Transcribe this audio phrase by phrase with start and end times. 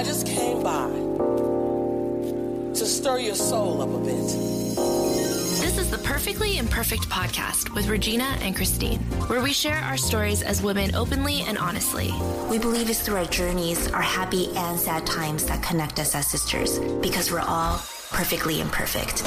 [0.00, 0.88] I just came by
[2.72, 4.28] to stir your soul up a bit.
[5.60, 10.40] This is the Perfectly Imperfect podcast with Regina and Christine, where we share our stories
[10.40, 12.14] as women openly and honestly.
[12.48, 16.26] We believe it's through our journeys, our happy and sad times that connect us as
[16.26, 17.74] sisters because we're all
[18.10, 19.20] perfectly imperfect.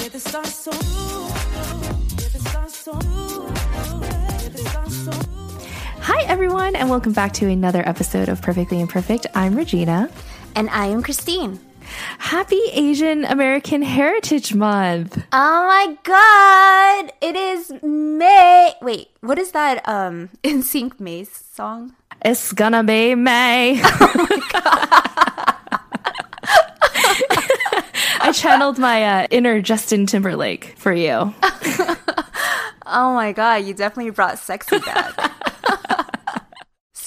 [6.00, 9.28] Hi, everyone, and welcome back to another episode of Perfectly Imperfect.
[9.36, 10.10] I'm Regina.
[10.56, 11.60] And I am Christine.
[12.20, 15.18] Happy Asian American Heritage Month.
[15.34, 17.12] Oh my god!
[17.22, 18.74] It is May.
[18.82, 21.96] Wait, what is that um NSYNC May song?
[22.24, 23.82] It's gonna be May.
[28.26, 31.34] I channeled my uh, inner Justin Timberlake for you.
[32.86, 35.53] Oh my god, you definitely brought sexy back.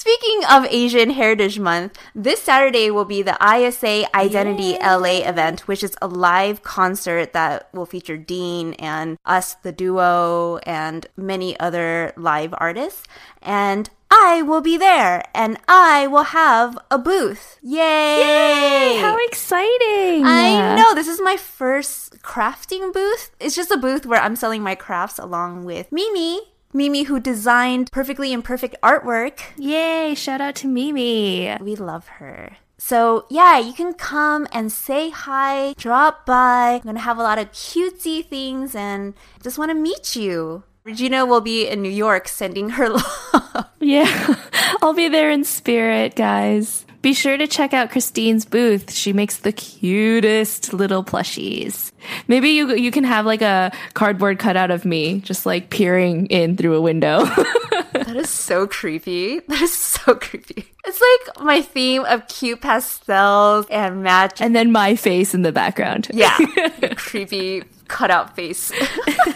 [0.07, 5.83] Speaking of Asian Heritage Month, this Saturday will be the ISA Identity LA event, which
[5.83, 12.13] is a live concert that will feature Dean and us, the duo, and many other
[12.15, 13.03] live artists.
[13.41, 17.59] And I will be there and I will have a booth.
[17.61, 18.21] Yay!
[18.21, 19.01] Yay!
[19.01, 20.23] How exciting!
[20.23, 23.31] I know this is my first crafting booth.
[23.41, 26.53] It's just a booth where I'm selling my crafts along with Mimi.
[26.77, 29.39] Mimi, who designed perfectly imperfect artwork.
[29.57, 30.13] Yay!
[30.15, 31.57] Shout out to Mimi.
[31.59, 32.57] We love her.
[32.77, 36.75] So, yeah, you can come and say hi, drop by.
[36.75, 40.63] I'm gonna have a lot of cutesy things and just wanna meet you.
[40.83, 43.65] Regina will be in New York sending her love.
[43.81, 44.35] Yeah,
[44.81, 46.85] I'll be there in spirit, guys.
[47.07, 48.91] Be sure to check out Christine's booth.
[48.91, 51.93] She makes the cutest little plushies.
[52.27, 56.57] Maybe you you can have like a cardboard cutout of me just like peering in
[56.57, 57.23] through a window.
[57.93, 59.39] that is so creepy.
[59.39, 60.65] That is so creepy.
[60.83, 65.53] It's like my theme of cute pastels and match and then my face in the
[65.53, 66.09] background.
[66.13, 66.37] Yeah.
[66.97, 68.73] creepy cutout face.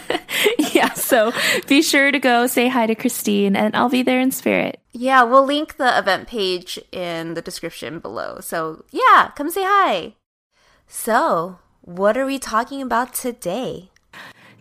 [0.74, 1.32] yeah, so
[1.68, 4.81] be sure to go say hi to Christine and I'll be there in spirit.
[4.92, 8.40] Yeah, we'll link the event page in the description below.
[8.40, 10.16] So, yeah, come say hi.
[10.86, 13.91] So, what are we talking about today?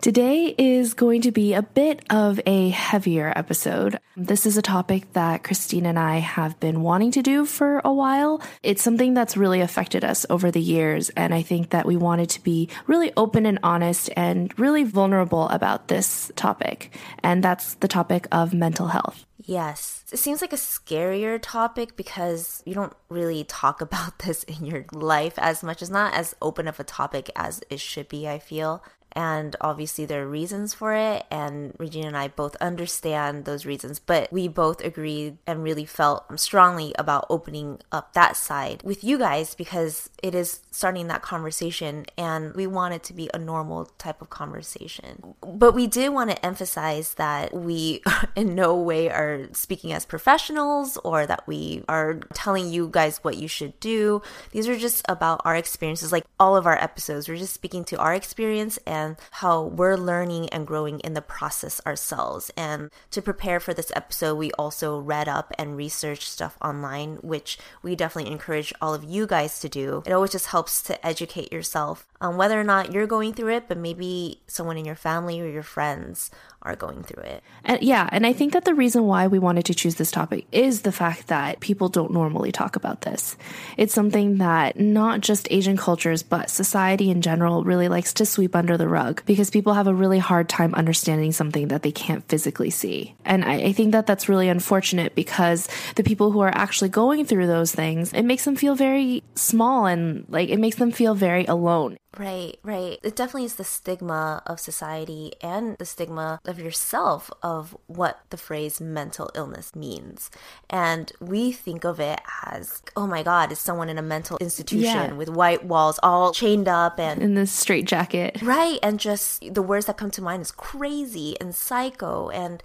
[0.01, 3.99] Today is going to be a bit of a heavier episode.
[4.17, 7.93] This is a topic that Christine and I have been wanting to do for a
[7.93, 8.41] while.
[8.63, 12.31] It's something that's really affected us over the years, and I think that we wanted
[12.31, 16.97] to be really open and honest and really vulnerable about this topic.
[17.21, 19.27] And that's the topic of mental health.
[19.45, 20.03] Yes.
[20.11, 24.83] It seems like a scarier topic because you don't really talk about this in your
[24.93, 25.83] life as much.
[25.83, 30.05] It's not as open of a topic as it should be, I feel and obviously
[30.05, 34.47] there are reasons for it and regina and i both understand those reasons but we
[34.47, 40.09] both agreed and really felt strongly about opening up that side with you guys because
[40.23, 44.29] it is starting that conversation and we want it to be a normal type of
[44.29, 45.35] conversation.
[45.41, 48.01] But we did want to emphasize that we
[48.35, 53.37] in no way are speaking as professionals or that we are telling you guys what
[53.37, 54.21] you should do.
[54.51, 56.11] These are just about our experiences.
[56.11, 59.97] Like all of our episodes we're just speaking to our experience and and how we're
[59.97, 62.51] learning and growing in the process ourselves.
[62.55, 67.57] And to prepare for this episode, we also read up and researched stuff online, which
[67.81, 70.03] we definitely encourage all of you guys to do.
[70.05, 73.67] It always just helps to educate yourself on whether or not you're going through it,
[73.67, 76.31] but maybe someone in your family or your friends
[76.63, 77.43] are going through it.
[77.63, 80.45] And yeah, and I think that the reason why we wanted to choose this topic
[80.51, 83.35] is the fact that people don't normally talk about this.
[83.77, 88.55] It's something that not just Asian cultures, but society in general really likes to sweep
[88.55, 92.27] under the rug because people have a really hard time understanding something that they can't
[92.27, 93.15] physically see.
[93.25, 97.25] And I, I think that that's really unfortunate because the people who are actually going
[97.25, 101.15] through those things, it makes them feel very small and like it makes them feel
[101.15, 101.97] very alone.
[102.17, 102.99] Right, right.
[103.03, 108.37] It definitely is the stigma of society and the stigma of yourself of what the
[108.37, 110.29] phrase mental illness means.
[110.69, 114.83] And we think of it as, oh my God, is someone in a mental institution
[114.83, 115.13] yeah.
[115.13, 118.41] with white walls all chained up and in this straight jacket.
[118.41, 118.79] Right.
[118.83, 122.61] And just the words that come to mind is crazy and psycho and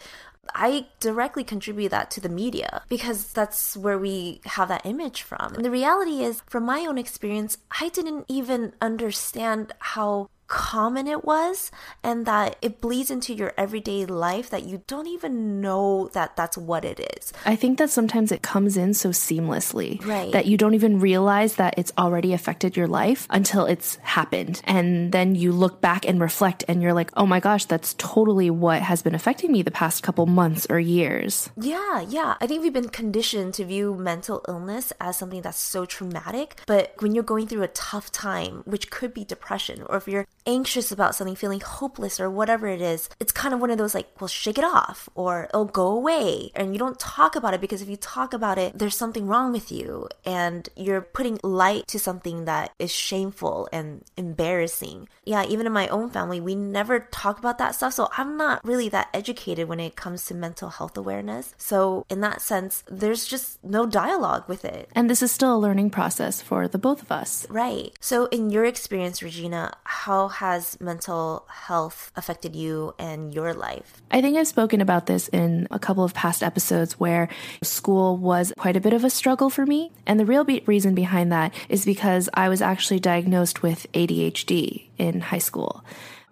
[0.55, 5.55] I directly contribute that to the media because that's where we have that image from.
[5.55, 11.25] And the reality is, from my own experience, I didn't even understand how common it
[11.25, 11.71] was
[12.03, 16.57] and that it bleeds into your everyday life that you don't even know that that's
[16.57, 17.33] what it is.
[17.45, 20.33] I think that sometimes it comes in so seamlessly Right.
[20.33, 24.61] that you don't even realize that it's already affected your life until it's happened.
[24.65, 28.51] And then you look back and reflect and you're like, oh my gosh, that's totally
[28.51, 31.51] what has been affecting me the past couple months or years.
[31.61, 32.37] Yeah, yeah.
[32.41, 36.61] I think we've been conditioned to view mental illness as something that's so traumatic.
[36.67, 40.27] But when you're going through a tough time, which could be depression, or if you're
[40.47, 43.95] anxious about something, feeling hopeless, or whatever it is, it's kind of one of those
[43.95, 46.51] like, well, shake it off, or it'll go away.
[46.55, 49.53] And you don't talk about it because if you talk about it, there's something wrong
[49.53, 50.09] with you.
[50.25, 55.09] And you're putting light to something that is shameful and embarrassing.
[55.25, 57.93] Yeah, even in my own family, we never talk about that stuff.
[57.93, 61.55] So I'm not really that educated when it comes to mental health awareness.
[61.59, 64.89] So, in that sense, there's just no dialogue with it.
[64.95, 67.47] And this is still a learning process for the both of us.
[67.51, 67.97] Right.
[68.01, 74.03] So, in your experience, Regina, how has mental health affected you and your life?
[74.11, 77.29] I think I've spoken about this in a couple of past episodes where
[77.63, 79.93] school was quite a bit of a struggle for me.
[80.07, 84.89] And the real be- reason behind that is because I was actually diagnosed with ADHD
[84.99, 85.85] in high school.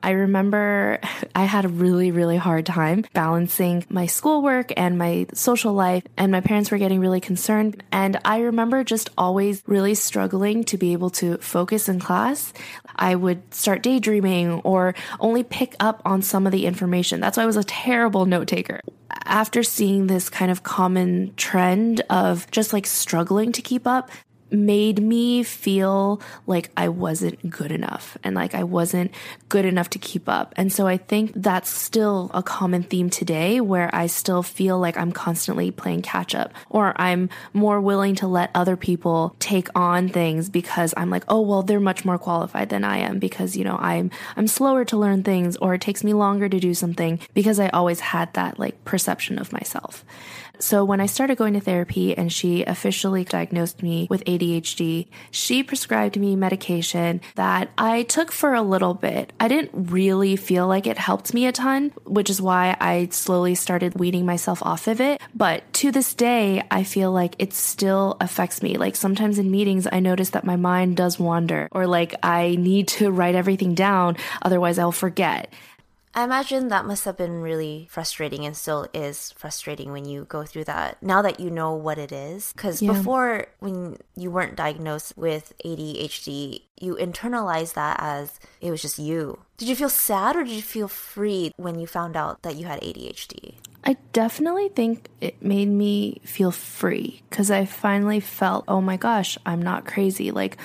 [0.05, 1.01] I remember
[1.35, 6.31] I had a really, really hard time balancing my schoolwork and my social life, and
[6.31, 7.83] my parents were getting really concerned.
[7.91, 12.53] And I remember just always really struggling to be able to focus in class.
[12.97, 17.21] I would start daydreaming or only pick up on some of the information.
[17.21, 18.81] That's why I was a terrible note taker.
[19.25, 24.11] After seeing this kind of common trend of just like struggling to keep up,
[24.55, 29.13] made me feel like I wasn't good enough and like I wasn't
[29.49, 30.55] good enough to keep up.
[30.57, 34.97] And so I think that's still a common theme today where I still feel like
[34.97, 40.09] I'm constantly playing catch up or I'm more willing to let other people take on
[40.09, 43.65] things because I'm like, "Oh, well, they're much more qualified than I am because, you
[43.65, 47.19] know, I'm I'm slower to learn things or it takes me longer to do something
[47.35, 50.05] because I always had that like perception of myself."
[50.59, 55.63] So when I started going to therapy and she officially diagnosed me with ADHD, she
[55.63, 59.33] prescribed me medication that I took for a little bit.
[59.41, 63.55] I didn't really feel like it helped me a ton, which is why I slowly
[63.55, 65.21] started weaning myself off of it.
[65.35, 68.77] But to this day, I feel like it still affects me.
[68.77, 72.89] Like sometimes in meetings, I notice that my mind does wander or like I need
[72.89, 75.53] to write everything down, otherwise I'll forget.
[76.15, 80.45] I imagine that must have been really frustrating and still is frustrating when you go
[80.45, 82.53] through that now that you know what it is.
[82.53, 82.93] Because Yeah.
[82.93, 89.41] before, when you weren't diagnosed with ADHD, you internalized that as it was just you.
[89.57, 92.67] Did you feel sad or did you feel free when you found out that you
[92.67, 93.55] had ADHD?
[93.83, 99.37] I definitely think it made me feel free because I finally felt, oh my gosh,
[99.45, 100.31] I'm not crazy.
[100.31, 100.57] Like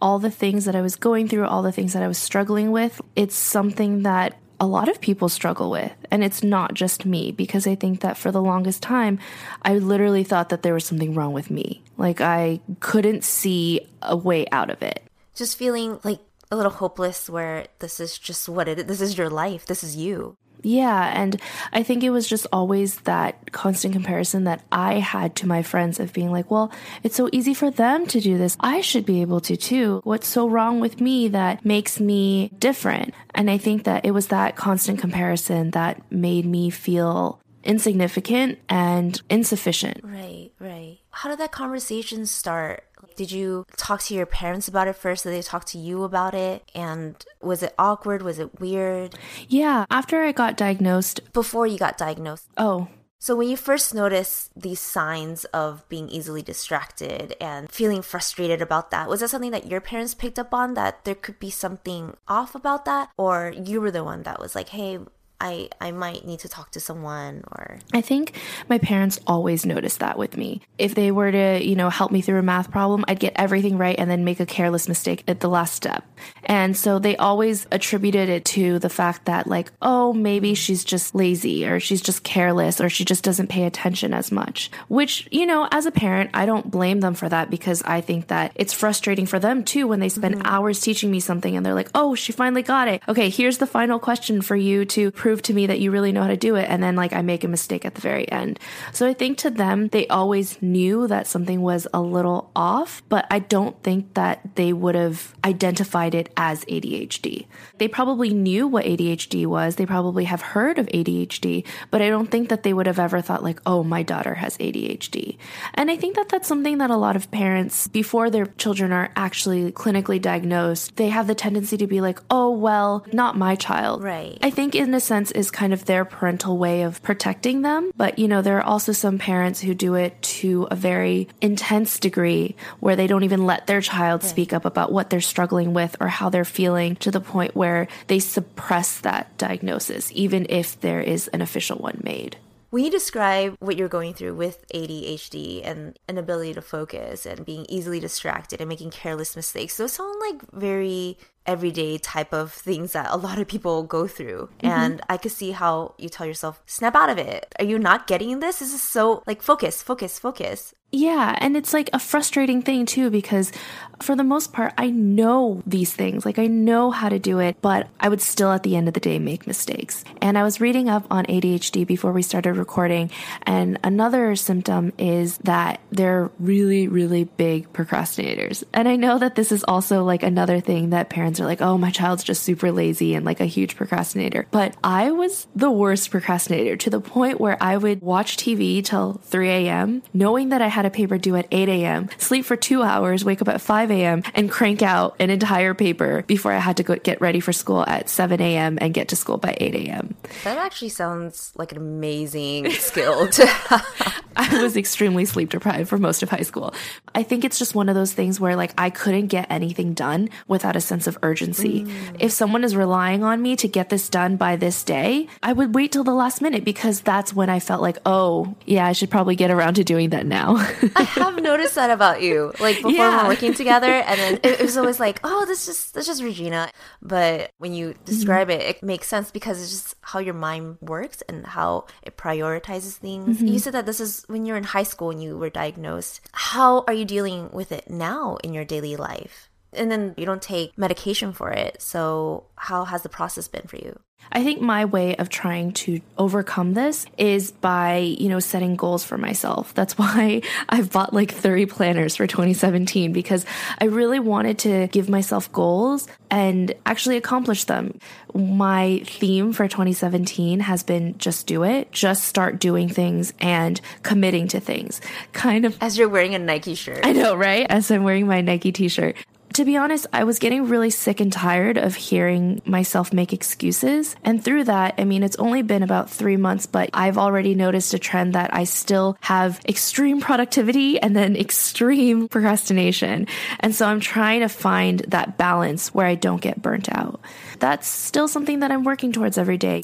[0.00, 2.70] all the things that I was going through, all the things that I was struggling
[2.70, 5.92] with, it's something that a lot of people struggle with.
[6.10, 9.18] And it's not just me because I think that for the longest time,
[9.62, 11.82] I literally thought that there was something wrong with me.
[11.96, 15.02] Like I couldn't see a way out of it.
[15.34, 16.20] Just feeling like
[16.50, 18.84] a little hopeless where this is just what it is.
[18.86, 19.66] This is your life.
[19.66, 20.36] This is you.
[20.62, 21.40] Yeah, and
[21.72, 26.00] I think it was just always that constant comparison that I had to my friends
[26.00, 26.72] of being like, well,
[27.02, 28.56] it's so easy for them to do this.
[28.60, 30.00] I should be able to too.
[30.04, 33.14] What's so wrong with me that makes me different?
[33.34, 39.20] And I think that it was that constant comparison that made me feel insignificant and
[39.28, 40.00] insufficient.
[40.02, 40.98] Right, right.
[41.10, 42.84] How did that conversation start?
[43.18, 45.24] Did you talk to your parents about it first?
[45.24, 46.62] Did they talk to you about it?
[46.74, 48.22] And was it awkward?
[48.22, 49.16] Was it weird?
[49.48, 52.46] Yeah, after I got diagnosed, Before you got diagnosed.
[52.56, 52.86] oh,
[53.18, 58.92] So when you first noticed these signs of being easily distracted and feeling frustrated about
[58.92, 62.14] that, was that something that your parents picked up on that there could be something
[62.28, 63.10] off about that?
[63.18, 65.00] Or you were the one that was like, hey,
[65.40, 68.32] I, I might need to talk to someone or I think
[68.68, 70.62] my parents always noticed that with me.
[70.78, 73.78] If they were to, you know, help me through a math problem, I'd get everything
[73.78, 76.04] right and then make a careless mistake at the last step.
[76.44, 81.14] And so they always attributed it to the fact that, like, oh, maybe she's just
[81.14, 84.70] lazy or she's just careless or she just doesn't pay attention as much.
[84.88, 88.28] Which, you know, as a parent, I don't blame them for that because I think
[88.28, 90.46] that it's frustrating for them too when they spend mm-hmm.
[90.46, 93.02] hours teaching me something and they're like, oh, she finally got it.
[93.08, 96.10] Okay, here's the final question for you to prove prove to me that you really
[96.10, 96.66] know how to do it.
[96.70, 98.58] And then like I make a mistake at the very end.
[98.94, 103.26] So I think to them, they always knew that something was a little off, but
[103.30, 107.44] I don't think that they would have identified it as ADHD.
[107.76, 109.76] They probably knew what ADHD was.
[109.76, 113.20] They probably have heard of ADHD, but I don't think that they would have ever
[113.20, 115.36] thought like, oh, my daughter has ADHD.
[115.74, 119.12] And I think that that's something that a lot of parents, before their children are
[119.14, 124.02] actually clinically diagnosed, they have the tendency to be like, oh, well, not my child.
[124.02, 124.38] Right.
[124.40, 127.90] I think in a sense is kind of their parental way of protecting them.
[127.96, 131.98] But, you know, there are also some parents who do it to a very intense
[131.98, 134.30] degree where they don't even let their child right.
[134.30, 137.88] speak up about what they're struggling with or how they're feeling to the point where
[138.06, 142.36] they suppress that diagnosis, even if there is an official one made.
[142.70, 147.46] When you describe what you're going through with ADHD and an inability to focus and
[147.46, 151.16] being easily distracted and making careless mistakes, those sound like very
[151.48, 154.50] everyday type of things that a lot of people go through.
[154.58, 154.66] Mm-hmm.
[154.66, 157.52] And I could see how you tell yourself, snap out of it.
[157.58, 158.60] Are you not getting this?
[158.60, 160.74] This is so like focus, focus, focus.
[160.90, 163.52] Yeah, and it's like a frustrating thing too because
[164.00, 166.24] for the most part I know these things.
[166.24, 168.94] Like I know how to do it, but I would still at the end of
[168.94, 170.02] the day make mistakes.
[170.22, 173.10] And I was reading up on ADHD before we started recording,
[173.42, 178.64] and another symptom is that they're really really big procrastinators.
[178.72, 181.78] And I know that this is also like another thing that parents are like, "Oh,
[181.78, 186.10] my child's just super lazy and like a huge procrastinator." But I was the worst
[186.10, 190.02] procrastinator to the point where I would watch TV till 3 a.m.
[190.12, 193.42] knowing that I had a paper due at 8 a.m., sleep for two hours, wake
[193.42, 196.96] up at 5 a.m., and crank out an entire paper before I had to go
[196.96, 198.78] get ready for school at 7 a.m.
[198.80, 200.14] and get to school by 8 a.m.
[200.44, 204.22] That actually sounds like an amazing skill to have.
[204.58, 206.74] I was extremely sleep deprived for most of high school.
[207.14, 210.28] I think it's just one of those things where like I couldn't get anything done
[210.46, 211.84] without a sense of urgency.
[211.84, 212.16] Mm.
[212.18, 215.74] If someone is relying on me to get this done by this day, I would
[215.74, 219.10] wait till the last minute because that's when I felt like, oh, yeah, I should
[219.10, 220.56] probably get around to doing that now.
[220.96, 222.52] I have noticed that about you.
[222.60, 223.22] Like before yeah.
[223.22, 226.22] we're working together, and then it, it, was always like, "Oh, this just this just
[226.22, 228.60] Regina." But when you describe mm-hmm.
[228.60, 232.96] it, it makes sense because it's just how your mind works and how it prioritizes
[232.96, 233.38] things.
[233.38, 233.46] Mm-hmm.
[233.46, 236.20] You said that this is when you're in high school and you were diagnosed.
[236.32, 239.48] How are you dealing with it now in your daily life?
[239.72, 241.82] And then you don't take medication for it.
[241.82, 244.00] So, how has the process been for you?
[244.32, 249.04] I think my way of trying to overcome this is by, you know, setting goals
[249.04, 249.74] for myself.
[249.74, 253.44] That's why I've bought like 30 planners for 2017 because
[253.80, 257.98] I really wanted to give myself goals and actually accomplish them.
[258.34, 264.48] My theme for 2017 has been just do it, just start doing things and committing
[264.48, 265.00] to things.
[265.32, 267.04] Kind of as you're wearing a Nike shirt.
[267.04, 267.66] I know, right?
[267.68, 269.16] As I'm wearing my Nike t-shirt
[269.58, 274.14] to be honest, I was getting really sick and tired of hearing myself make excuses.
[274.22, 277.92] And through that, I mean, it's only been about three months, but I've already noticed
[277.92, 283.26] a trend that I still have extreme productivity and then extreme procrastination.
[283.58, 287.20] And so I'm trying to find that balance where I don't get burnt out
[287.58, 289.82] that's still something that I'm working towards every day.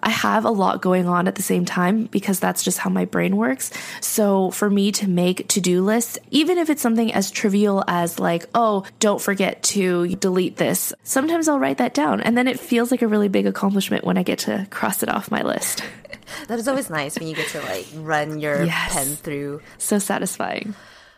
[0.00, 3.04] I have a lot going on at the same time because that's just how my
[3.04, 3.70] brain works.
[4.00, 8.18] So for me to make to do lists, even if it's something as trivial as
[8.18, 12.20] like, oh, don't forget to delete this, sometimes I'll write that down.
[12.20, 15.08] And then it feels like a really big accomplishment when I get to cross it
[15.08, 15.82] off my list.
[16.48, 18.94] that is always nice when you get to like run your yes.
[18.94, 19.60] pen through.
[19.78, 20.74] So satisfying.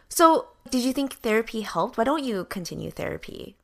[0.08, 1.98] So, did you think therapy helped?
[1.98, 3.56] Why don't you continue therapy?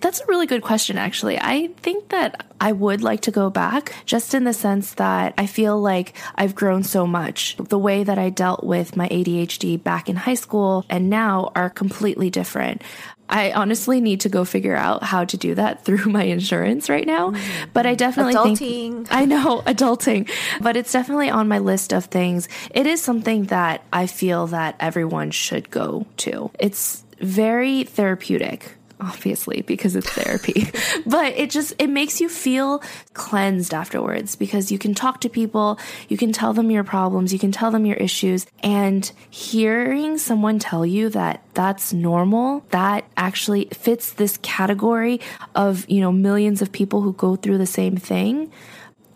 [0.00, 1.38] That's a really good question, actually.
[1.38, 5.46] I think that I would like to go back just in the sense that I
[5.46, 7.56] feel like I've grown so much.
[7.58, 11.68] The way that I dealt with my ADHD back in high school and now are
[11.68, 12.82] completely different.
[13.28, 17.06] I honestly need to go figure out how to do that through my insurance right
[17.06, 17.34] now.
[17.72, 18.58] But I definitely adulting.
[18.58, 22.48] think I know adulting, but it's definitely on my list of things.
[22.70, 26.50] It is something that I feel that everyone should go to.
[26.58, 30.70] It's very therapeutic obviously because it's therapy.
[31.06, 32.82] But it just it makes you feel
[33.12, 37.38] cleansed afterwards because you can talk to people you can tell them your problems you
[37.38, 38.46] can tell them your issues.
[38.62, 45.20] And hearing someone tell you that that's normal that actually fits this category
[45.54, 48.50] of you know millions of people who go through the same thing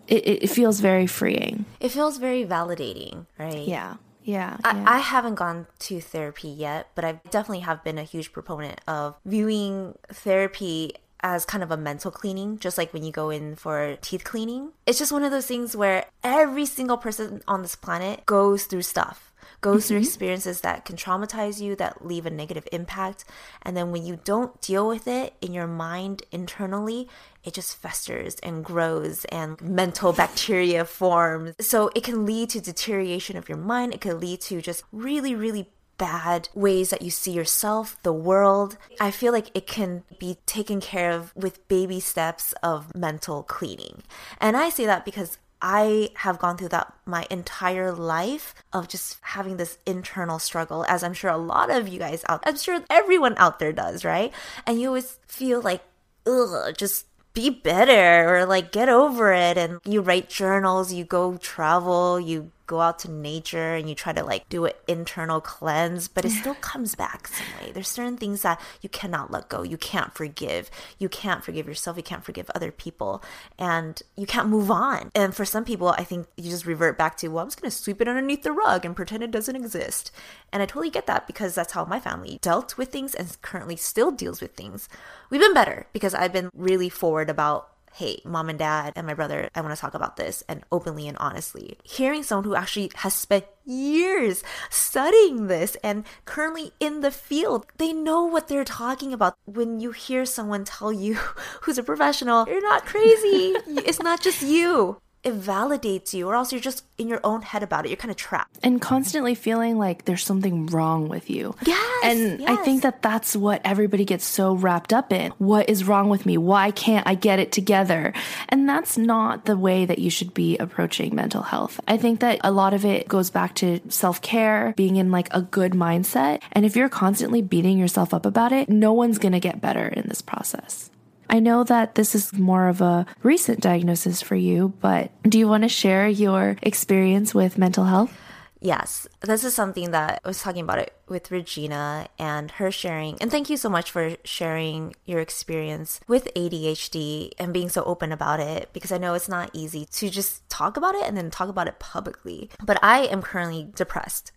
[0.07, 1.65] it, it feels very freeing.
[1.79, 3.67] It feels very validating right?
[3.67, 3.95] Yeah
[4.29, 4.83] yeah I, yeah.
[4.87, 9.15] I haven't gone to therapy yet, but I definitely have been a huge proponent of
[9.25, 13.97] viewing therapy as kind of a mental cleaning, just like when you go in for
[14.01, 14.71] teeth cleaning.
[14.85, 18.83] It's just one of those things where every single person on this planet goes through
[18.83, 19.29] stuff
[19.61, 20.05] goes through mm-hmm.
[20.05, 23.25] experiences that can traumatize you, that leave a negative impact.
[23.61, 27.09] And then when you don't deal with it in your mind internally,
[27.43, 31.55] it just festers and grows and mental bacteria forms.
[31.59, 33.93] So it can lead to deterioration of your mind.
[33.93, 38.77] It could lead to just really, really bad ways that you see yourself, the world.
[38.99, 44.01] I feel like it can be taken care of with baby steps of mental cleaning.
[44.41, 49.17] And I say that because I have gone through that my entire life of just
[49.21, 52.81] having this internal struggle, as I'm sure a lot of you guys out, I'm sure
[52.89, 54.33] everyone out there does, right?
[54.65, 55.83] And you always feel like,
[56.25, 59.57] ugh, just be better or like get over it.
[59.57, 64.13] And you write journals, you go travel, you go out to nature and you try
[64.13, 67.71] to like do an internal cleanse, but it still comes back some way.
[67.71, 69.63] There's certain things that you cannot let go.
[69.63, 70.69] You can't forgive.
[70.99, 71.97] You can't forgive yourself.
[71.97, 73.23] You can't forgive other people.
[73.57, 75.09] And you can't move on.
[75.15, 77.71] And for some people, I think you just revert back to, well, I'm just going
[77.71, 80.11] to sweep it underneath the rug and pretend it doesn't exist.
[80.53, 83.77] And I totally get that because that's how my family dealt with things and currently
[83.77, 84.87] still deals with things.
[85.31, 89.13] We've been better because I've been really forward about hey, mom and dad and my
[89.13, 91.77] brother, I want to talk about this and openly and honestly.
[91.83, 97.91] Hearing someone who actually has spent years studying this and currently in the field, they
[97.91, 99.35] know what they're talking about.
[99.43, 101.15] When you hear someone tell you
[101.63, 103.57] who's a professional, you're not crazy.
[103.83, 107.63] it's not just you it validates you or else you're just in your own head
[107.63, 107.89] about it.
[107.89, 108.59] You're kind of trapped.
[108.63, 111.55] And constantly feeling like there's something wrong with you.
[111.65, 112.49] Yes and yes.
[112.49, 115.31] i think that that's what everybody gets so wrapped up in.
[115.37, 116.37] What is wrong with me?
[116.37, 118.13] Why can't i get it together?
[118.49, 121.79] And that's not the way that you should be approaching mental health.
[121.87, 125.41] I think that a lot of it goes back to self-care being in like a
[125.41, 126.41] good mindset.
[126.53, 129.87] And if you're constantly beating yourself up about it no one's going to get better
[129.87, 130.89] in this process
[131.29, 135.47] I know that this is more of a recent diagnosis for you, but do you
[135.47, 138.17] want to share your experience with mental health?
[138.61, 143.17] Yes, this is something that I was talking about it with Regina and her sharing.
[143.21, 148.11] And thank you so much for sharing your experience with ADHD and being so open
[148.11, 151.31] about it because I know it's not easy to just talk about it and then
[151.31, 152.49] talk about it publicly.
[152.63, 154.33] But I am currently depressed.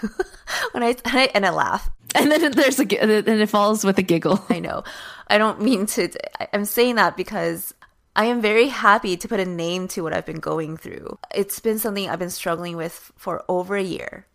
[0.72, 1.90] when I and, I and I laugh.
[2.14, 4.44] And then there's a and it falls with a giggle.
[4.50, 4.84] I know.
[5.28, 6.10] I don't mean to
[6.52, 7.72] I'm saying that because
[8.14, 11.18] I am very happy to put a name to what I've been going through.
[11.34, 14.26] It's been something I've been struggling with for over a year.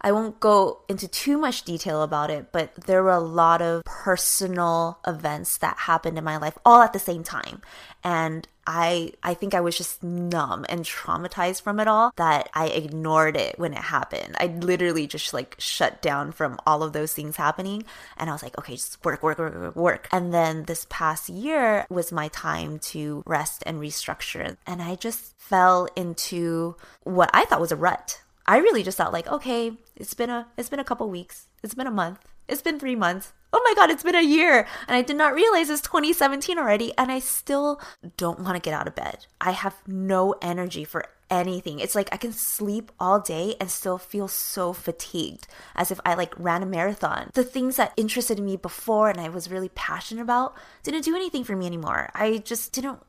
[0.00, 3.82] I won't go into too much detail about it, but there were a lot of
[3.84, 7.62] personal events that happened in my life all at the same time.
[8.04, 12.66] And I I think I was just numb and traumatized from it all that I
[12.66, 14.36] ignored it when it happened.
[14.38, 17.84] I literally just like shut down from all of those things happening
[18.18, 20.08] and I was like, okay, just work, work, work, work.
[20.12, 24.58] And then this past year was my time to rest and restructure.
[24.66, 28.20] And I just fell into what I thought was a rut.
[28.46, 31.46] I really just thought like, okay, it's been a it's been a couple weeks.
[31.62, 32.20] It's been a month.
[32.46, 34.66] It's been 3 months oh my god, it's been a year.
[34.86, 36.92] And I did not realize it's 2017 already.
[36.96, 37.80] And I still
[38.16, 39.26] don't want to get out of bed.
[39.40, 41.78] I have no energy for anything.
[41.80, 46.14] It's like I can sleep all day and still feel so fatigued as if I
[46.14, 47.30] like ran a marathon.
[47.34, 51.44] The things that interested me before and I was really passionate about didn't do anything
[51.44, 52.10] for me anymore.
[52.14, 53.00] I just didn't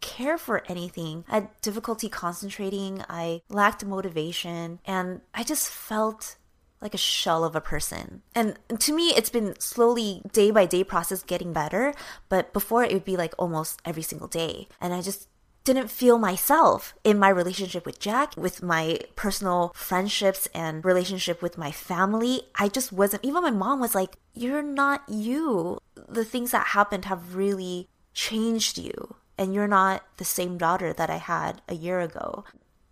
[0.00, 1.24] care for anything.
[1.28, 3.02] I had difficulty concentrating.
[3.08, 6.36] I lacked motivation and I just felt
[6.80, 8.22] like a shell of a person.
[8.34, 11.94] And to me, it's been slowly, day by day process getting better.
[12.28, 14.68] But before, it would be like almost every single day.
[14.80, 15.28] And I just
[15.64, 21.58] didn't feel myself in my relationship with Jack, with my personal friendships and relationship with
[21.58, 22.42] my family.
[22.54, 25.78] I just wasn't, even my mom was like, You're not you.
[26.08, 29.16] The things that happened have really changed you.
[29.36, 32.44] And you're not the same daughter that I had a year ago.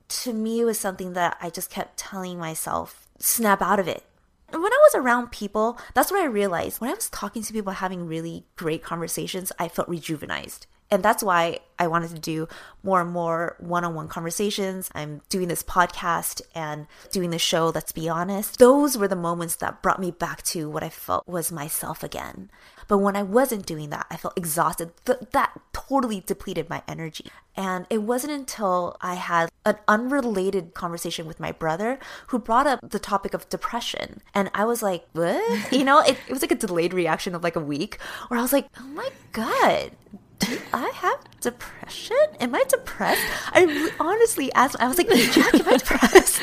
[0.08, 4.04] To me, it was something that I just kept telling myself snap out of it.
[4.52, 6.80] And when I was around people, that's what I realized.
[6.80, 10.66] When I was talking to people having really great conversations, I felt rejuvenized.
[10.90, 12.48] And that's why I wanted to do
[12.82, 14.90] more and more one on one conversations.
[14.94, 18.58] I'm doing this podcast and doing the show, Let's Be Honest.
[18.58, 22.50] Those were the moments that brought me back to what I felt was myself again.
[22.88, 24.92] But when I wasn't doing that, I felt exhausted.
[25.04, 27.26] Th- that totally depleted my energy.
[27.56, 32.80] And it wasn't until I had an unrelated conversation with my brother who brought up
[32.88, 34.20] the topic of depression.
[34.34, 35.72] And I was like, what?
[35.76, 38.42] You know, it, it was like a delayed reaction of like a week where I
[38.42, 39.90] was like, oh my God,
[40.38, 42.16] do I have depression?
[42.40, 43.22] Am I depressed?
[43.52, 44.76] I honestly asked.
[44.78, 46.40] I was like, Jack, am I depressed?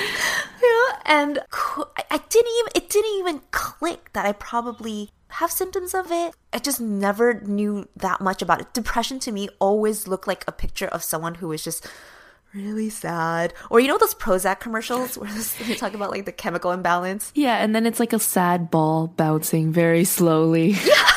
[0.62, 1.39] yeah, and
[2.10, 2.71] I didn't even.
[2.75, 6.36] It didn't even click that I probably have symptoms of it.
[6.51, 8.73] I just never knew that much about it.
[8.73, 11.88] Depression to me always looked like a picture of someone who was just
[12.53, 13.53] really sad.
[13.71, 15.32] Or you know those Prozac commercials where
[15.65, 17.32] they talk about like the chemical imbalance?
[17.36, 20.75] Yeah, and then it's like a sad ball bouncing very slowly.
[20.86, 21.10] Yeah,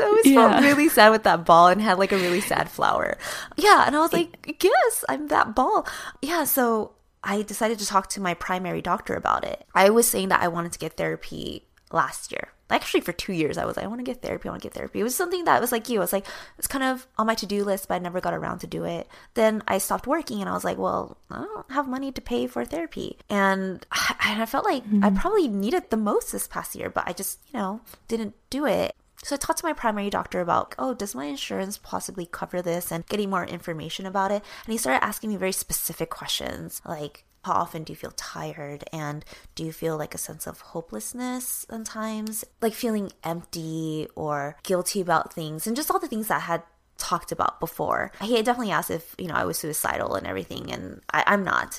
[0.00, 0.50] I was always Yeah.
[0.50, 3.16] felt really sad with that ball and had like a really sad flower.
[3.56, 5.86] Yeah, and I was like, yes, I'm that ball.
[6.22, 6.92] Yeah, so
[7.24, 9.64] I decided to talk to my primary doctor about it.
[9.74, 12.48] I was saying that I wanted to get therapy last year.
[12.70, 14.46] Actually, for two years, I was like, I want to get therapy.
[14.46, 15.00] I want to get therapy.
[15.00, 15.96] It was something that was like you.
[15.96, 16.26] It was like
[16.58, 18.84] it's kind of on my to do list, but I never got around to do
[18.84, 19.08] it.
[19.32, 22.46] Then I stopped working, and I was like, well, I don't have money to pay
[22.46, 25.16] for therapy, and I, and I felt like I mm-hmm.
[25.16, 28.94] probably needed the most this past year, but I just you know didn't do it.
[29.28, 32.90] So I talked to my primary doctor about, oh, does my insurance possibly cover this
[32.90, 34.42] and getting more information about it.
[34.64, 38.84] And he started asking me very specific questions like, how often do you feel tired?
[38.90, 42.42] And do you feel like a sense of hopelessness sometimes?
[42.62, 46.62] Like feeling empty or guilty about things and just all the things that I had
[46.96, 48.10] talked about before.
[48.22, 51.44] He had definitely asked if, you know, I was suicidal and everything, and I, I'm
[51.44, 51.78] not.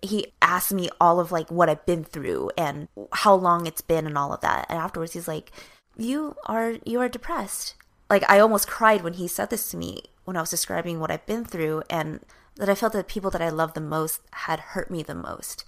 [0.00, 4.06] He asked me all of like what I've been through and how long it's been
[4.06, 4.66] and all of that.
[4.68, 5.52] And afterwards he's like,
[5.96, 7.74] You are you are depressed.
[8.10, 11.10] Like I almost cried when he said this to me when I was describing what
[11.10, 12.20] I've been through and
[12.56, 15.14] that I felt that the people that I love the most had hurt me the
[15.14, 15.64] most.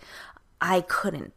[0.60, 1.32] I couldn't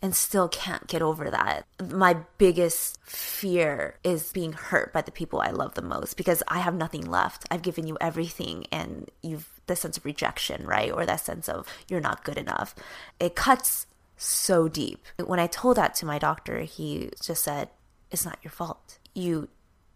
[0.00, 1.66] and still can't get over that.
[1.82, 6.58] My biggest fear is being hurt by the people I love the most because I
[6.58, 7.46] have nothing left.
[7.50, 10.92] I've given you everything and you've the sense of rejection, right?
[10.92, 12.74] Or that sense of you're not good enough.
[13.18, 15.04] It cuts so deep.
[15.24, 17.70] When I told that to my doctor, he just said,
[18.14, 18.98] It's not your fault.
[19.14, 19.48] You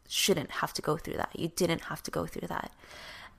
[0.08, 1.30] shouldn't have to go through that.
[1.34, 2.70] You didn't have to go through that.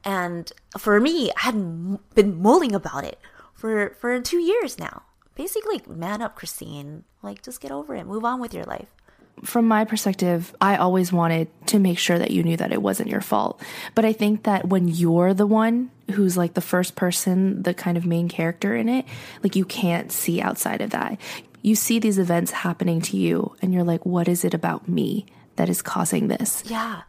[0.06, 0.46] And
[0.78, 3.20] for me, I hadn't been mulling about it
[3.54, 5.04] for for two years now.
[5.36, 7.04] Basically, man up, Christine.
[7.22, 8.06] Like, just get over it.
[8.08, 8.92] Move on with your life.
[9.44, 13.10] from my perspective, I always wanted to make sure that you knew that it wasn't
[13.10, 13.62] your fault.
[13.96, 17.98] But I think that when you're the one who's like the first person, the kind
[17.98, 19.06] of main character in it,
[19.44, 21.20] like you can't see outside of that.
[21.70, 25.28] You see these events happening to you, and you're like, what is it about me
[25.56, 26.64] that is causing this?
[26.66, 27.04] Yeah.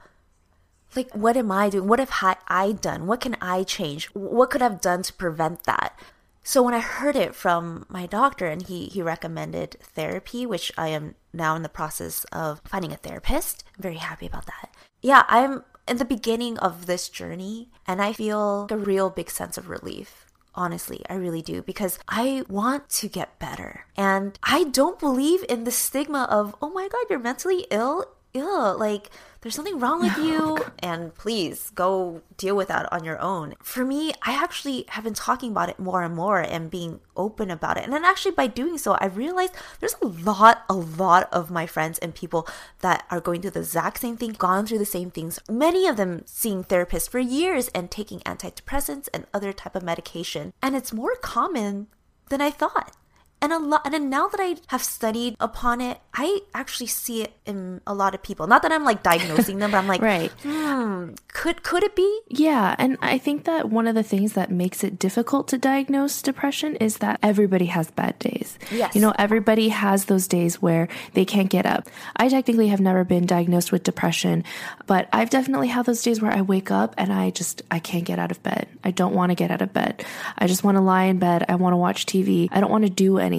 [0.95, 1.89] Like, what am I doing?
[1.89, 2.13] What have
[2.47, 3.07] I, done?
[3.07, 4.09] What can I change?
[4.09, 5.99] What could I have done to prevent that?
[6.45, 10.89] So when I heard it from my doctor and he, he recommended therapy, which I
[10.89, 14.75] am now in the process of finding a therapist, I'm very happy about that.
[15.01, 19.57] Yeah, I'm in the beginning of this journey and I feel a real big sense
[19.57, 20.27] of relief.
[20.55, 23.87] Honestly, I really do because I want to get better.
[23.97, 28.07] And I don't believe in the stigma of, oh my God, you're mentally ill.
[28.33, 33.19] Ew, like there's something wrong with you and please go deal with that on your
[33.21, 33.55] own.
[33.63, 37.51] For me, I actually have been talking about it more and more and being open
[37.51, 37.85] about it.
[37.85, 41.67] And then actually by doing so, I realized there's a lot, a lot of my
[41.67, 42.47] friends and people
[42.81, 45.39] that are going through the exact same thing, gone through the same things.
[45.49, 50.53] Many of them seeing therapists for years and taking antidepressants and other type of medication.
[50.63, 51.87] And it's more common
[52.29, 52.95] than I thought.
[53.43, 57.33] And a lot, and now that I have studied upon it, I actually see it
[57.47, 58.47] in a lot of people.
[58.47, 60.31] Not that I'm like diagnosing them, but I'm like, Right.
[60.43, 62.21] hmm, could could it be?
[62.29, 66.21] Yeah, and I think that one of the things that makes it difficult to diagnose
[66.21, 68.59] depression is that everybody has bad days.
[68.71, 68.95] Yes.
[68.95, 71.89] You know, everybody has those days where they can't get up.
[72.17, 74.45] I technically have never been diagnosed with depression,
[74.87, 78.05] but I've definitely had those days where I wake up and I just I can't
[78.05, 78.69] get out of bed.
[78.85, 80.05] I don't want to get out of bed.
[80.37, 81.47] I just want to lie in bed.
[81.49, 82.49] I want to watch TV.
[82.53, 83.30] I don't want to do anything.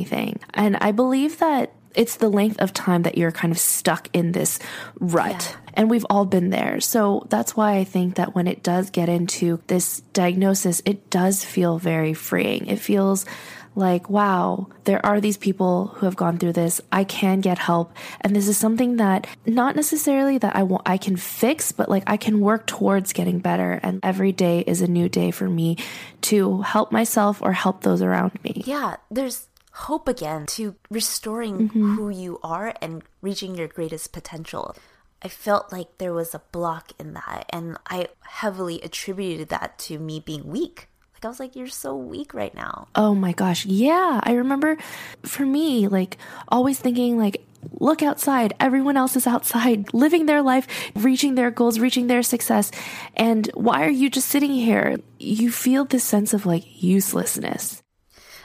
[0.53, 4.31] And I believe that it's the length of time that you're kind of stuck in
[4.31, 4.59] this
[4.99, 5.57] rut.
[5.73, 6.79] And we've all been there.
[6.79, 11.43] So that's why I think that when it does get into this diagnosis, it does
[11.43, 12.67] feel very freeing.
[12.67, 13.25] It feels
[13.73, 16.81] like, wow, there are these people who have gone through this.
[16.91, 17.93] I can get help.
[18.19, 22.03] And this is something that not necessarily that I want, I can fix, but like
[22.05, 23.79] I can work towards getting better.
[23.81, 25.77] And every day is a new day for me
[26.23, 28.61] to help myself or help those around me.
[28.65, 31.95] Yeah, there's hope again to restoring mm-hmm.
[31.95, 34.75] who you are and reaching your greatest potential.
[35.21, 39.99] I felt like there was a block in that, and I heavily attributed that to
[39.99, 40.87] me being weak.
[41.13, 43.65] Like I was like, "You're so weak right now." Oh my gosh.
[43.65, 44.19] Yeah.
[44.23, 44.77] I remember
[45.21, 47.45] for me, like always thinking like,
[47.79, 48.53] look outside.
[48.59, 52.71] Everyone else is outside, living their life, reaching their goals, reaching their success.
[53.15, 54.97] And why are you just sitting here?
[55.19, 57.80] You feel this sense of like uselessness.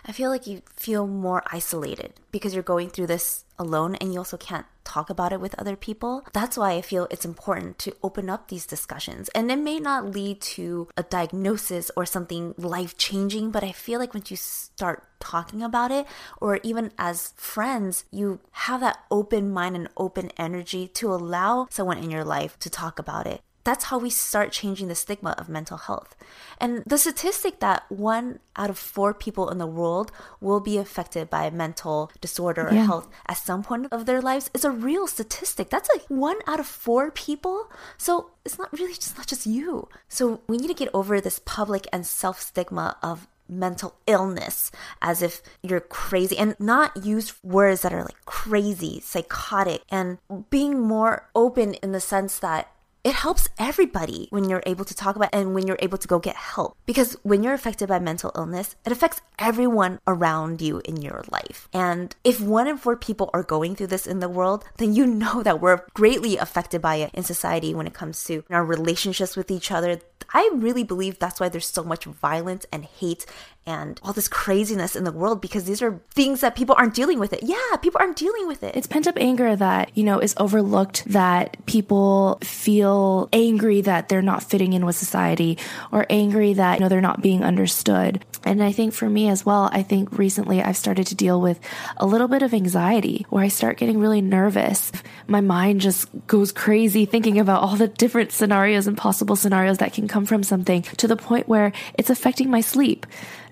[0.08, 4.20] I feel like you feel more isolated because you're going through this alone and you
[4.20, 6.24] also can't talk about it with other people.
[6.32, 9.28] That's why I feel it's important to open up these discussions.
[9.30, 13.98] And it may not lead to a diagnosis or something life changing, but I feel
[13.98, 16.06] like once you start talking about it,
[16.40, 21.98] or even as friends, you have that open mind and open energy to allow someone
[21.98, 23.40] in your life to talk about it.
[23.66, 26.16] That's how we start changing the stigma of mental health.
[26.58, 31.28] And the statistic that one out of four people in the world will be affected
[31.28, 35.06] by a mental disorder or health at some point of their lives is a real
[35.06, 35.68] statistic.
[35.68, 37.70] That's like one out of four people.
[37.98, 39.88] So it's not really just not just you.
[40.08, 44.70] So we need to get over this public and self stigma of mental illness
[45.02, 50.18] as if you're crazy and not use words that are like crazy, psychotic, and
[50.50, 52.70] being more open in the sense that
[53.06, 56.18] it helps everybody when you're able to talk about and when you're able to go
[56.18, 56.76] get help.
[56.86, 61.68] Because when you're affected by mental illness, it affects everyone around you in your life.
[61.72, 65.06] And if one in four people are going through this in the world, then you
[65.06, 69.36] know that we're greatly affected by it in society when it comes to our relationships
[69.36, 70.00] with each other.
[70.34, 73.24] I really believe that's why there's so much violence and hate
[73.66, 77.18] and all this craziness in the world because these are things that people aren't dealing
[77.18, 77.40] with it.
[77.42, 78.76] Yeah, people aren't dealing with it.
[78.76, 84.22] It's pent up anger that, you know, is overlooked that people feel angry that they're
[84.22, 85.58] not fitting in with society
[85.90, 88.24] or angry that, you know, they're not being understood.
[88.44, 91.58] And I think for me as well, I think recently I've started to deal with
[91.96, 94.92] a little bit of anxiety where I start getting really nervous.
[95.26, 99.92] My mind just goes crazy thinking about all the different scenarios and possible scenarios that
[99.92, 103.04] can come from something to the point where it's affecting my sleep.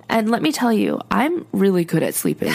[0.09, 2.53] And let me tell you, I'm really good at sleeping.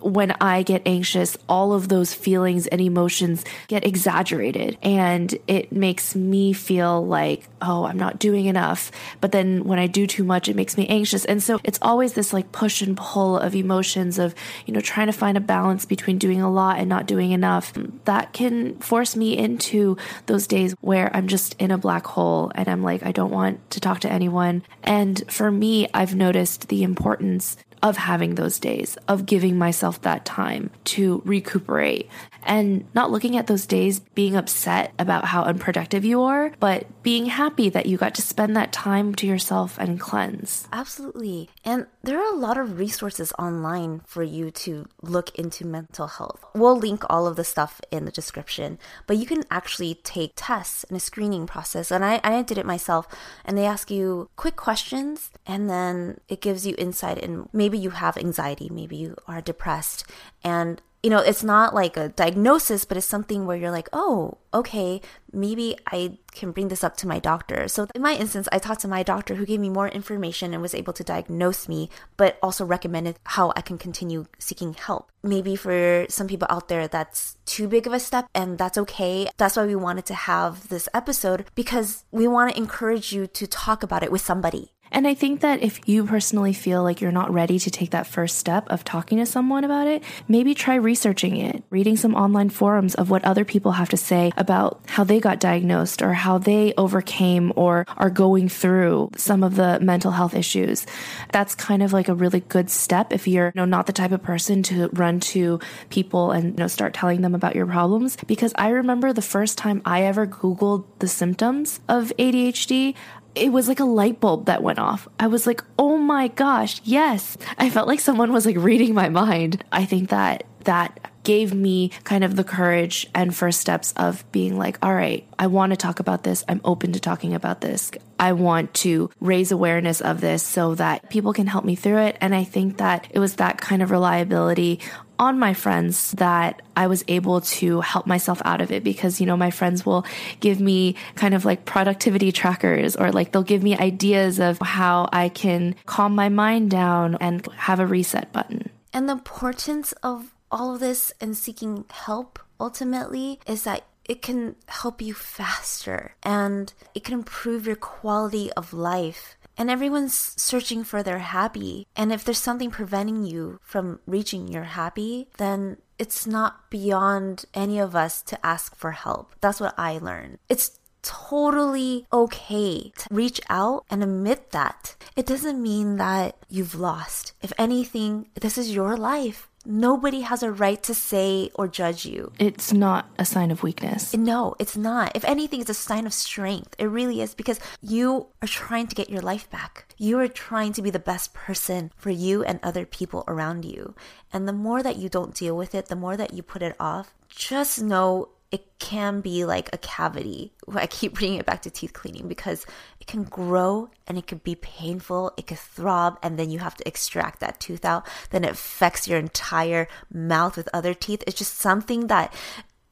[0.00, 6.14] When I get anxious, all of those feelings and emotions get exaggerated and it makes
[6.14, 8.90] me feel like, oh, I'm not doing enough.
[9.20, 11.24] But then when I do too much, it makes me anxious.
[11.24, 14.34] And so it's always this like push and pull of emotions of,
[14.66, 17.72] you know, trying to find a balance between doing a lot and not doing enough.
[18.04, 22.68] That can force me into those days where I'm just in a black hole and
[22.68, 24.62] I'm like, I don't want to talk to anyone.
[24.82, 30.24] And for me, I've noticed the importance of having those days, of giving myself that
[30.24, 32.08] time to recuperate
[32.42, 37.26] and not looking at those days being upset about how unproductive you are, but being
[37.26, 40.68] happy that you got to spend that time to yourself and cleanse.
[40.72, 41.50] Absolutely.
[41.64, 46.44] And there are a lot of resources online for you to look into mental health.
[46.54, 50.84] We'll link all of the stuff in the description, but you can actually take tests
[50.84, 51.90] in a screening process.
[51.90, 53.06] And I, I did it myself.
[53.44, 57.90] And they ask you quick questions, and then it gives you insight in maybe you
[57.90, 60.04] have anxiety, maybe you are depressed.
[60.42, 64.38] And you know, it's not like a diagnosis, but it's something where you're like, oh,
[64.52, 65.00] okay,
[65.32, 67.68] maybe I can bring this up to my doctor.
[67.68, 70.62] So, in my instance, I talked to my doctor who gave me more information and
[70.62, 75.10] was able to diagnose me, but also recommended how I can continue seeking help.
[75.22, 79.28] Maybe for some people out there, that's too big of a step, and that's okay.
[79.36, 83.46] That's why we wanted to have this episode because we want to encourage you to
[83.46, 84.72] talk about it with somebody.
[84.90, 88.06] And I think that if you personally feel like you're not ready to take that
[88.06, 92.50] first step of talking to someone about it, maybe try researching it, reading some online
[92.50, 96.38] forums of what other people have to say about how they got diagnosed or how
[96.38, 100.86] they overcame or are going through some of the mental health issues.
[101.32, 104.12] That's kind of like a really good step if you're you know, not the type
[104.12, 108.16] of person to run to people and you know start telling them about your problems
[108.26, 112.94] because I remember the first time I ever googled the symptoms of ADHD,
[113.34, 115.08] it was like a light bulb that went off.
[115.18, 117.36] I was like, oh my gosh, yes.
[117.56, 119.64] I felt like someone was like reading my mind.
[119.70, 124.56] I think that that gave me kind of the courage and first steps of being
[124.56, 126.44] like, all right, I want to talk about this.
[126.48, 127.90] I'm open to talking about this.
[128.18, 132.16] I want to raise awareness of this so that people can help me through it.
[132.20, 134.80] And I think that it was that kind of reliability
[135.18, 139.26] on my friends that I was able to help myself out of it because, you
[139.26, 140.06] know, my friends will
[140.40, 145.08] give me kind of like productivity trackers or like they'll give me ideas of how
[145.12, 148.70] I can calm my mind down and have a reset button.
[148.92, 154.56] And the importance of all of this and seeking help ultimately is that it can
[154.66, 159.36] help you faster and it can improve your quality of life.
[159.56, 161.86] And everyone's searching for their happy.
[161.96, 167.78] And if there's something preventing you from reaching your happy, then it's not beyond any
[167.78, 169.34] of us to ask for help.
[169.40, 170.38] That's what I learned.
[170.48, 174.96] It's totally okay to reach out and admit that.
[175.16, 177.32] It doesn't mean that you've lost.
[177.42, 179.48] If anything, this is your life.
[179.64, 182.32] Nobody has a right to say or judge you.
[182.38, 184.14] It's not a sign of weakness.
[184.14, 185.12] No, it's not.
[185.14, 186.74] If anything, it's a sign of strength.
[186.78, 189.86] It really is because you are trying to get your life back.
[189.98, 193.94] You are trying to be the best person for you and other people around you.
[194.32, 196.76] And the more that you don't deal with it, the more that you put it
[196.80, 200.52] off, just know it can be like a cavity.
[200.72, 202.64] I keep bringing it back to teeth cleaning because
[203.00, 205.32] it can grow and it could be painful.
[205.36, 208.06] It could throb, and then you have to extract that tooth out.
[208.30, 211.22] Then it affects your entire mouth with other teeth.
[211.26, 212.32] It's just something that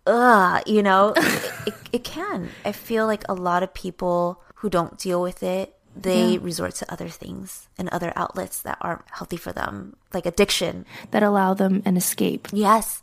[0.07, 2.51] ugh, you know, it, it, it can.
[2.64, 6.38] I feel like a lot of people who don't deal with it they yeah.
[6.42, 10.85] resort to other things and other outlets that aren't healthy for them, like addiction.
[11.11, 12.49] That allow them an escape.
[12.53, 13.03] Yes.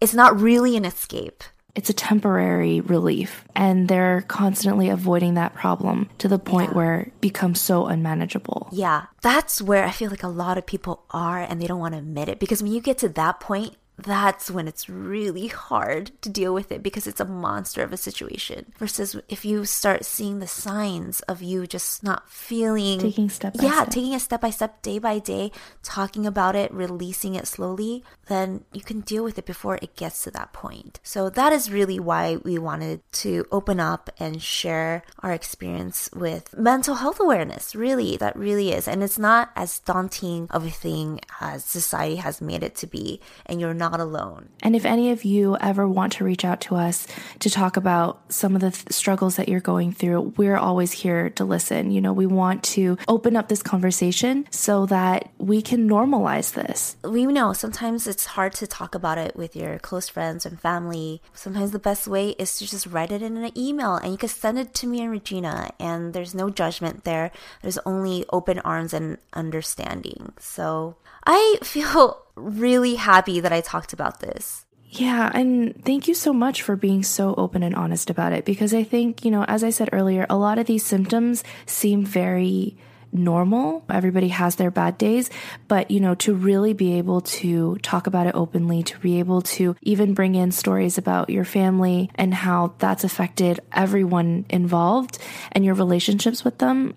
[0.00, 1.42] It's not really an escape.
[1.78, 3.44] It's a temporary relief.
[3.54, 6.76] And they're constantly avoiding that problem to the point yeah.
[6.76, 8.68] where it becomes so unmanageable.
[8.72, 9.06] Yeah.
[9.22, 11.98] That's where I feel like a lot of people are and they don't want to
[11.98, 12.40] admit it.
[12.40, 16.70] Because when you get to that point, that's when it's really hard to deal with
[16.70, 18.72] it because it's a monster of a situation.
[18.78, 23.64] Versus if you start seeing the signs of you just not feeling taking step by
[23.64, 23.90] yeah, step.
[23.90, 25.50] taking a step by step, day by day,
[25.82, 30.22] talking about it, releasing it slowly, then you can deal with it before it gets
[30.22, 31.00] to that point.
[31.02, 36.56] So that is really why we wanted to open up and share our experience with
[36.56, 37.74] mental health awareness.
[37.74, 38.86] Really, that really is.
[38.86, 43.20] And it's not as daunting of a thing as society has made it to be.
[43.44, 44.48] And you're not not alone.
[44.62, 47.06] And if any of you ever want to reach out to us
[47.40, 51.30] to talk about some of the th- struggles that you're going through, we're always here
[51.30, 51.90] to listen.
[51.90, 56.96] You know, we want to open up this conversation so that we can normalize this.
[57.04, 61.22] We know sometimes it's hard to talk about it with your close friends and family.
[61.32, 64.28] Sometimes the best way is to just write it in an email and you can
[64.28, 67.30] send it to me and Regina, and there's no judgment there.
[67.62, 70.32] There's only open arms and understanding.
[70.38, 70.96] So
[71.26, 74.64] I feel really happy that I talked about this.
[74.90, 78.72] Yeah, and thank you so much for being so open and honest about it because
[78.72, 82.78] I think, you know, as I said earlier, a lot of these symptoms seem very
[83.12, 83.84] normal.
[83.88, 85.30] Everybody has their bad days,
[85.66, 89.42] but you know, to really be able to talk about it openly, to be able
[89.42, 95.18] to even bring in stories about your family and how that's affected everyone involved
[95.52, 96.94] and your relationships with them,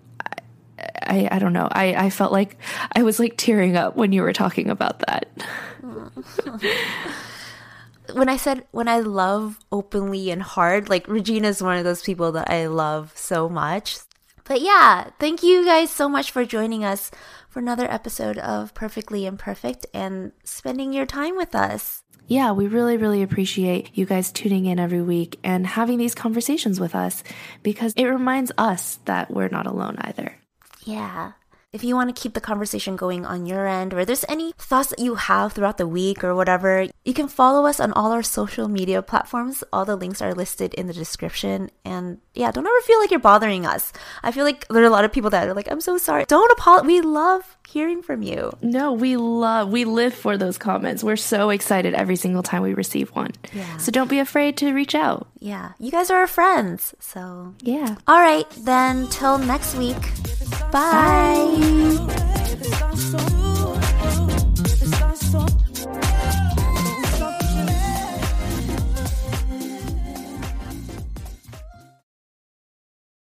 [1.02, 1.68] I, I don't know.
[1.70, 2.56] I, I felt like
[2.94, 5.28] I was like tearing up when you were talking about that.
[8.12, 12.32] when I said when I love openly and hard, like Regina's one of those people
[12.32, 13.98] that I love so much.
[14.44, 17.10] But yeah, thank you guys so much for joining us
[17.48, 22.02] for another episode of Perfectly Imperfect and spending your time with us.
[22.26, 26.80] Yeah, we really, really appreciate you guys tuning in every week and having these conversations
[26.80, 27.22] with us
[27.62, 30.36] because it reminds us that we're not alone either.
[30.84, 31.32] Yeah.
[31.72, 34.90] If you want to keep the conversation going on your end, or there's any thoughts
[34.90, 38.22] that you have throughout the week or whatever, you can follow us on all our
[38.22, 39.64] social media platforms.
[39.72, 41.70] All the links are listed in the description.
[41.82, 43.90] And yeah, don't ever feel like you're bothering us.
[44.22, 46.26] I feel like there are a lot of people that are like, I'm so sorry.
[46.28, 46.86] Don't apologize.
[46.86, 48.52] We love hearing from you.
[48.60, 51.02] No, we love, we live for those comments.
[51.02, 53.30] We're so excited every single time we receive one.
[53.54, 53.78] Yeah.
[53.78, 55.26] So don't be afraid to reach out.
[55.38, 55.72] Yeah.
[55.78, 56.94] You guys are our friends.
[57.00, 57.96] So yeah.
[58.06, 58.44] All right.
[58.58, 59.96] Then till next week.
[60.72, 60.80] Bye.
[60.80, 62.41] Bye.